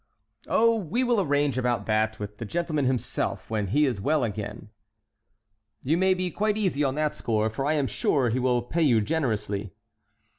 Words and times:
"Oh, 0.47 0.79
we 0.79 1.03
will 1.03 1.21
arrange 1.21 1.59
about 1.59 1.85
that 1.85 2.17
with 2.17 2.39
the 2.39 2.43
gentleman 2.45 2.85
himself 2.85 3.51
when 3.51 3.67
he 3.67 3.85
is 3.85 4.01
well 4.01 4.23
again." 4.23 4.71
"You 5.83 5.95
may 5.95 6.15
be 6.15 6.31
quite 6.31 6.57
easy 6.57 6.83
on 6.83 6.95
that 6.95 7.13
score, 7.13 7.51
for 7.51 7.67
I 7.67 7.73
am 7.73 7.85
sure 7.85 8.29
he 8.31 8.39
will 8.39 8.63
pay 8.63 8.81
you 8.81 8.99
generously." 9.01 9.75